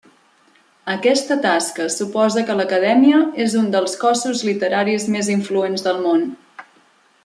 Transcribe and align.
Aquesta 0.93 1.37
tasca 1.43 1.85
suposa 1.97 2.43
que 2.47 2.57
l'acadèmia 2.61 3.21
és 3.45 3.57
un 3.63 3.71
dels 3.77 3.95
cossos 4.07 4.45
literaris 4.51 5.09
més 5.17 5.35
influents 5.39 5.91
del 5.91 6.05
món. 6.09 6.31